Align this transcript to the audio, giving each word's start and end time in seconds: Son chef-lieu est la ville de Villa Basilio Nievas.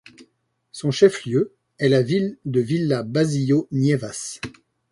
Son 0.71 0.89
chef-lieu 0.89 1.53
est 1.77 1.87
la 1.87 2.01
ville 2.01 2.39
de 2.45 2.59
Villa 2.59 3.03
Basilio 3.03 3.67
Nievas. 3.71 4.39